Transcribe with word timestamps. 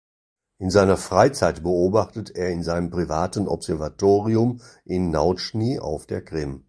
In 0.57 0.71
seiner 0.71 0.97
Freizeit 0.97 1.61
beobachtet 1.61 2.31
er 2.35 2.49
in 2.49 2.63
seinem 2.63 2.89
privaten 2.89 3.47
Observatorium 3.47 4.59
in 4.83 5.11
Nautschnyj 5.11 5.77
auf 5.77 6.07
der 6.07 6.23
Krim. 6.25 6.59